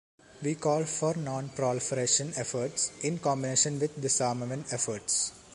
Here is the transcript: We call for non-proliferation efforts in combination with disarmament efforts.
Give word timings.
We 0.41 0.55
call 0.55 0.85
for 0.85 1.13
non-proliferation 1.15 2.33
efforts 2.35 2.91
in 3.03 3.19
combination 3.19 3.79
with 3.79 4.01
disarmament 4.01 4.73
efforts. 4.73 5.31